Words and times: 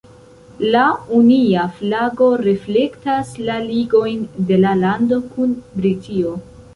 La 0.75 0.83
Unia 1.17 1.65
flago 1.81 2.29
reflektas 2.43 3.33
la 3.49 3.57
ligojn 3.65 4.23
de 4.53 4.57
la 4.65 4.73
lando 4.81 5.21
kun 5.35 5.53
Britio. 5.77 6.33